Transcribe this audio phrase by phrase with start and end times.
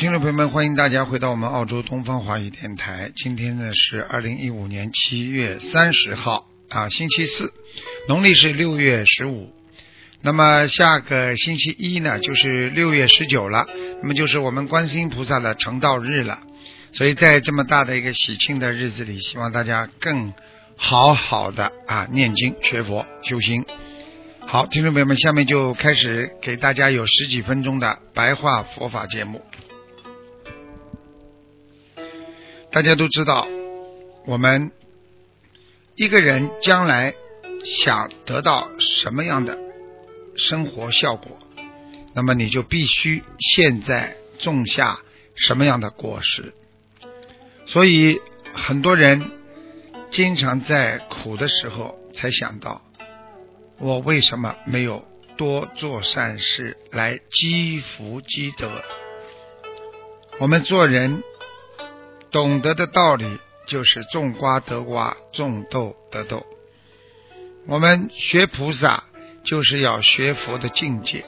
[0.00, 3.12] 听众朋友们，欢迎大家回到我们澳洲东方华语电台。
[3.16, 7.52] 今天呢是二零一五年七月三十号啊，星期四，
[8.08, 9.52] 农历是六月十五。
[10.22, 13.66] 那么下个星期一呢，就是六月十九了，
[14.00, 16.38] 那么就是我们观世音菩萨的成道日了。
[16.92, 20.32] 所以在这么大的一个喜庆的日子里，希望大家更
[20.76, 23.66] 好好的啊念经、学佛、修心。
[24.46, 29.42] 好，听众朋友们，下面就开始给大家有十几分钟的白话佛法节目。
[32.72, 33.48] 大家都知道，
[34.26, 34.70] 我们
[35.96, 37.14] 一个人将来
[37.64, 39.58] 想得到什么样的
[40.36, 41.36] 生活效果，
[42.14, 45.00] 那么你就必须现在种下
[45.34, 46.54] 什么样的果实。
[47.66, 48.20] 所以
[48.52, 49.32] 很多人
[50.10, 52.82] 经常在苦的时候才想到。
[53.78, 55.04] 我为什么没有
[55.38, 58.70] 多做善事来积福积德？
[60.38, 61.22] 我们做人
[62.30, 66.46] 懂得的道理就是种瓜得瓜，种豆得豆。
[67.66, 69.04] 我们学菩萨
[69.44, 71.24] 就是要学佛的境界。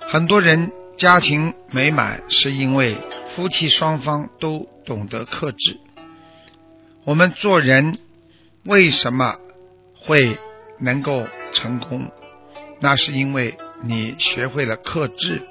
[0.00, 2.96] 很多人家庭美满是因为
[3.34, 5.78] 夫妻双方都懂得克制。
[7.04, 7.98] 我们做人
[8.64, 9.38] 为什么
[9.94, 10.38] 会？
[10.78, 12.10] 能够成功，
[12.80, 15.46] 那是因为你学会了克制，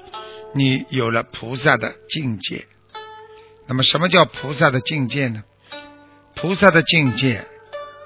[0.52, 2.66] 你有了菩萨的境界。
[3.66, 5.44] 那么，什么叫菩萨的境界呢？
[6.34, 7.46] 菩萨的境界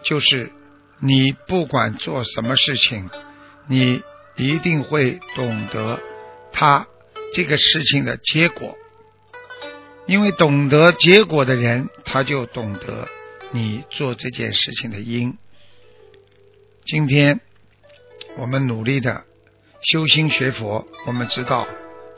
[0.05, 0.53] 就是
[1.01, 3.09] 你不管做什么事情，
[3.67, 4.03] 你
[4.37, 6.01] 一定会懂得
[6.53, 6.87] 他
[7.35, 8.77] 这个事情的结果。
[10.07, 13.09] 因为懂得结果的人，他就懂得
[13.51, 15.37] 你做这件事情的因。
[16.85, 17.41] 今天
[18.37, 19.25] 我们努力的
[19.83, 21.67] 修心学佛，我们知道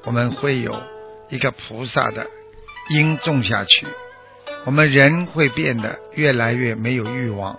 [0.04, 0.82] 我们会有
[1.30, 2.26] 一个菩萨的
[2.88, 3.86] 因种下去，
[4.64, 7.58] 我们人会变得越来越没有欲望，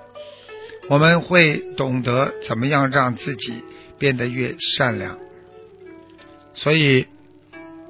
[0.90, 3.64] 我们会懂得怎么样让自己
[3.98, 5.18] 变得越善良。
[6.54, 7.08] 所以，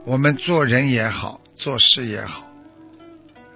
[0.06, 2.44] 我们做人也好，做事也好，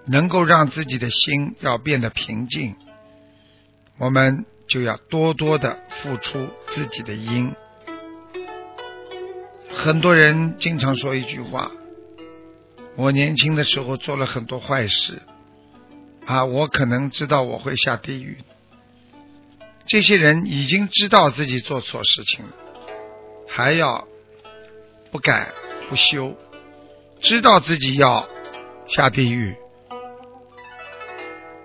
[0.06, 2.76] 能够让自己的心要变得平静，
[3.98, 4.46] 我们。
[4.66, 7.54] 就要多多的付出自己的因。
[9.70, 11.70] 很多人经常说一句话
[12.96, 15.22] ：“我年轻的时候做了很多坏事，
[16.26, 18.38] 啊，我可能知道我会下地狱。”
[19.86, 22.52] 这些人已经知道自己做错事情了，
[23.50, 24.08] 还要
[25.12, 25.52] 不改
[25.90, 26.38] 不修，
[27.20, 28.30] 知道自己要
[28.88, 29.56] 下地狱，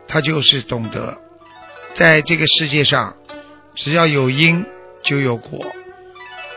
[0.08, 1.18] 他就是懂得。
[1.94, 3.16] 在这个世界上，
[3.74, 4.64] 只要有因
[5.02, 5.64] 就有果。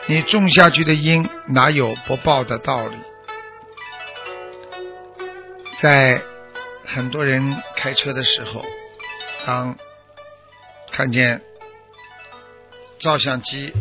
[0.08, 2.96] 你种下去的因，哪有不报的道理？
[5.82, 6.22] 在
[6.86, 8.64] 很多人开车的时候，
[9.48, 9.76] 当
[10.92, 11.42] 看见
[13.00, 13.74] 照相机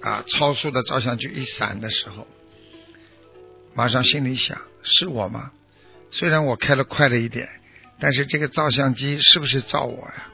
[0.00, 2.26] 啊超速的照相机一闪的时候，
[3.74, 5.50] 马上心里想：是我吗？
[6.10, 7.46] 虽然我开的快了一点，
[8.00, 10.30] 但是这个照相机是不是照我呀？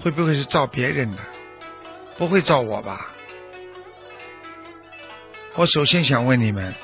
[0.00, 1.22] 会不会是照别人的？
[2.18, 3.14] 不会照我吧？
[5.54, 6.74] 我首先想问你们，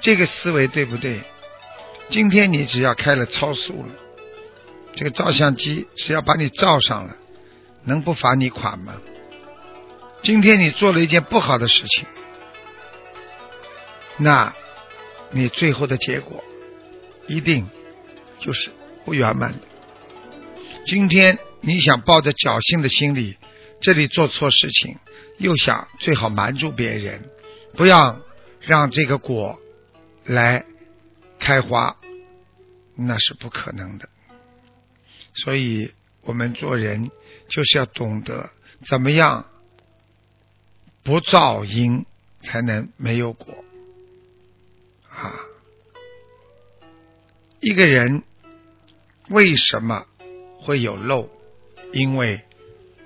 [0.00, 1.22] 这个思维对不对？
[2.10, 3.88] 今天你只要开了超速了，
[4.94, 7.16] 这个照相机只要把你照上了，
[7.84, 8.94] 能不罚你款吗？
[10.22, 12.06] 今天你做了一件不好的事情，
[14.16, 14.54] 那
[15.30, 16.42] 你最后的结果
[17.26, 17.68] 一定
[18.40, 18.70] 就是
[19.04, 19.60] 不圆满的。
[20.86, 21.38] 今天。
[21.60, 23.36] 你想抱着侥幸的心理，
[23.80, 24.96] 这里做错事情，
[25.38, 27.28] 又想最好瞒住别人，
[27.74, 28.20] 不要
[28.60, 29.58] 让这个果
[30.24, 30.64] 来
[31.38, 31.96] 开花，
[32.94, 34.08] 那是不可能的。
[35.34, 35.92] 所以
[36.22, 37.10] 我们做人
[37.48, 38.50] 就是要懂得
[38.86, 39.46] 怎么样
[41.02, 42.04] 不造因，
[42.42, 43.64] 才能没有果
[45.10, 45.32] 啊！
[47.60, 48.22] 一个人
[49.28, 50.06] 为什么
[50.60, 51.30] 会有漏？
[51.92, 52.42] 因为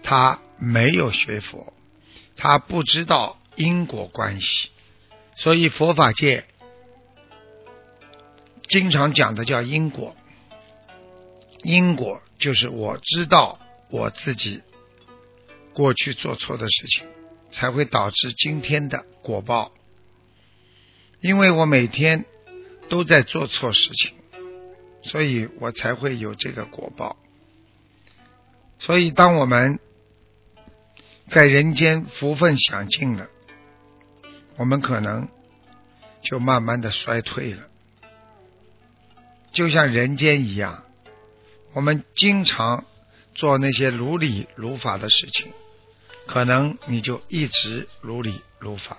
[0.03, 1.73] 他没有学佛，
[2.37, 4.71] 他不知道因果关系。
[5.37, 6.45] 所以佛法界
[8.73, 10.17] 经常讲的叫因果，
[11.63, 13.59] 因果就是我知道
[13.91, 14.63] 我自己
[15.75, 17.07] 过去做错的事情，
[17.51, 19.73] 才会导致今天的果报。
[21.21, 22.25] 因为我每天
[22.89, 24.15] 都在做错事情，
[25.03, 27.19] 所以我才会有这个果报。
[28.79, 29.81] 所以，当我们
[31.29, 33.29] 在人间福分享尽了，
[34.57, 35.29] 我们可能
[36.23, 37.69] 就慢慢的衰退了，
[39.53, 40.85] 就像人间一样，
[41.75, 42.85] 我们经常
[43.35, 45.53] 做那些如理如法的事情，
[46.27, 48.97] 可能你就一直如理如法。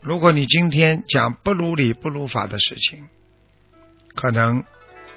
[0.00, 3.08] 如果你今天讲不如理不如法的事情，
[4.14, 4.62] 可能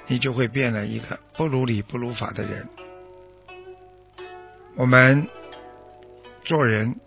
[0.06, 2.68] 你就会变了一个不如理不如法的人。
[4.74, 5.28] 我们
[6.44, 6.98] 做人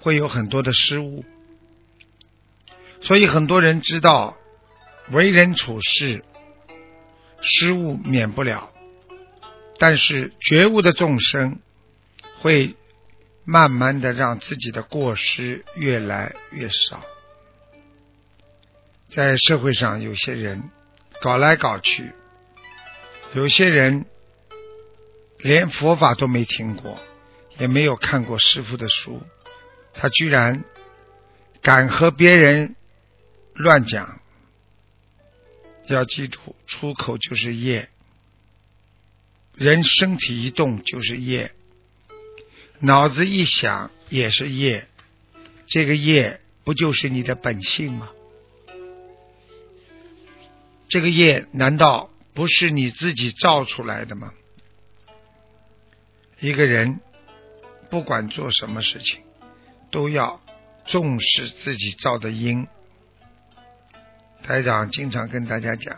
[0.00, 1.24] 会有很多的失误，
[3.00, 4.36] 所以很多人知道
[5.10, 6.24] 为人处事
[7.40, 8.72] 失误免不了，
[9.78, 11.60] 但是觉悟的众生
[12.40, 12.76] 会
[13.44, 17.02] 慢慢的让自己的过失越来越少。
[19.08, 20.70] 在社会上，有些人
[21.20, 22.12] 搞来搞去，
[23.34, 24.06] 有些人。
[25.42, 27.00] 连佛法都没听过，
[27.56, 29.22] 也没有看过师傅的书，
[29.94, 30.64] 他居然
[31.62, 32.76] 敢和别人
[33.54, 34.19] 乱讲。
[35.94, 37.88] 要记住，出口就是业，
[39.54, 41.52] 人身体一动就是业，
[42.78, 44.86] 脑子一想也是业，
[45.66, 48.10] 这个业不就是你的本性吗？
[50.88, 54.32] 这个业难道不是你自己造出来的吗？
[56.40, 57.00] 一个人
[57.90, 59.20] 不管做什么事情，
[59.90, 60.40] 都要
[60.86, 62.66] 重视自己造的因。
[64.50, 65.96] 台长经常跟大家讲：，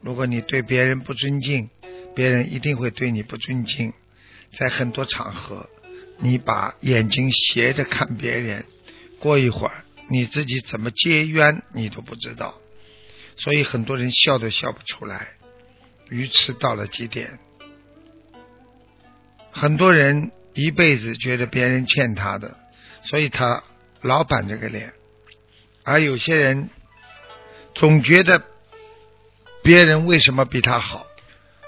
[0.00, 1.70] 如果你对别人不尊敬，
[2.14, 3.92] 别人一定会对你不尊敬。
[4.52, 5.68] 在很多场合，
[6.18, 8.64] 你把眼睛斜着看别人，
[9.18, 12.54] 过一会儿你自己怎么接冤，你都不知道。
[13.36, 15.30] 所以很多人笑都笑不出来，
[16.10, 17.40] 愚痴到了极点。
[19.50, 22.56] 很多人一辈子觉得别人欠他的，
[23.02, 23.64] 所以他
[24.00, 24.90] 老板这个脸；
[25.82, 26.70] 而有些人
[27.74, 28.42] 总觉得
[29.62, 31.06] 别人为什么比他好，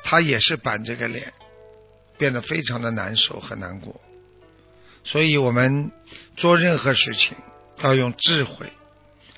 [0.05, 1.33] 他也是板这个脸，
[2.19, 4.01] 变得非常的难受和难过。
[5.05, 5.91] 所以我们
[6.37, 7.37] 做任何事情
[7.79, 8.73] 要用智慧，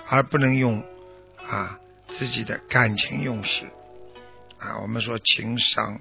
[0.06, 0.84] 而不能用
[1.48, 1.78] 啊
[2.08, 3.64] 自己的感情用事
[4.58, 4.78] 啊。
[4.80, 6.00] 我们说情商，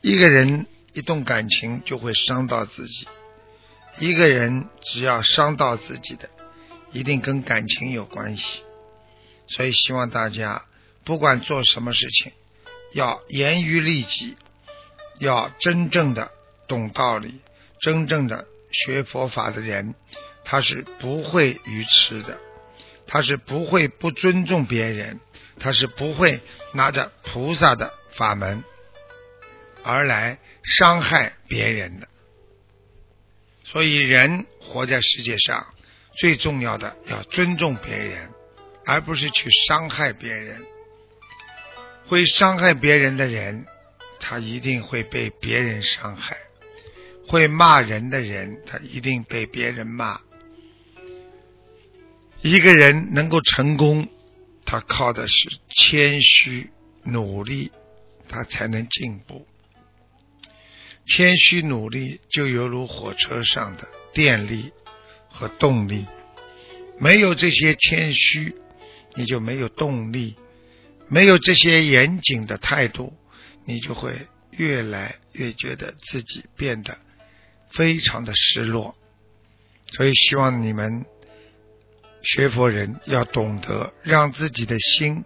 [0.00, 0.66] 一个人。
[0.94, 3.08] 一动感情就会伤到自己。
[3.98, 6.28] 一个人只要伤到自己的，
[6.92, 8.62] 一定跟感情有关系。
[9.52, 10.64] 所以希望大家
[11.04, 12.32] 不管做什么事情，
[12.92, 14.36] 要严于律己，
[15.18, 16.30] 要真正的
[16.66, 17.40] 懂道理，
[17.80, 19.94] 真正的学佛法的人，
[20.44, 22.38] 他是不会愚痴的，
[23.06, 25.20] 他是不会不尊重别人，
[25.60, 26.40] 他是不会
[26.72, 28.64] 拿着菩萨的法门
[29.82, 30.38] 而来。
[30.64, 32.06] 伤害别人的，
[33.64, 35.74] 所以人活在世界上
[36.14, 38.30] 最重要的要尊重别人，
[38.86, 40.62] 而不是去伤害别人。
[42.06, 43.64] 会伤害别人的人，
[44.20, 46.36] 他一定会被别人伤害；
[47.26, 50.20] 会骂人的人，他一定被别人骂。
[52.42, 54.08] 一个人能够成功，
[54.66, 56.70] 他靠的是谦虚、
[57.04, 57.70] 努力，
[58.28, 59.46] 他才能进步。
[61.06, 64.72] 谦虚努力，就犹如火车上的电力
[65.28, 66.06] 和动力。
[66.98, 68.54] 没有这些谦虚，
[69.14, 70.36] 你就没有动力；
[71.08, 73.12] 没有这些严谨的态度，
[73.64, 76.98] 你就会越来越觉得自己变得
[77.70, 78.96] 非常的失落。
[79.88, 81.04] 所以，希望你们
[82.22, 85.24] 学佛人要懂得让自己的心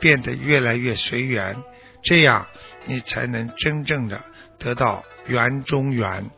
[0.00, 1.56] 变得越来越随缘，
[2.02, 2.46] 这样
[2.84, 4.24] 你才能真正的。
[4.58, 6.30] 得到圆中圆。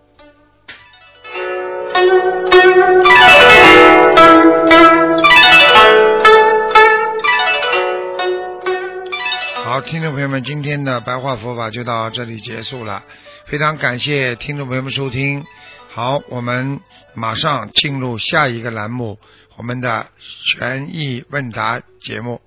[9.81, 13.05] 听众朋友们，今天的白话佛法就到这里结束了，
[13.47, 15.45] 非常感谢听众朋友们收听。
[15.89, 16.81] 好，我们
[17.15, 19.19] 马上进入下一个栏目，
[19.57, 20.09] 我们的
[20.47, 22.41] 权益问答节目。